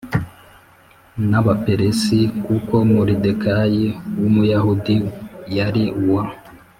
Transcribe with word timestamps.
n 1.29 1.31
Abaperesi 1.41 2.19
m 2.27 2.29
Kuko 2.45 2.73
Moridekayi 2.91 3.85
w 4.19 4.21
Umuyahudi 4.29 4.95
yari 5.57 5.83
uwa 6.01 6.23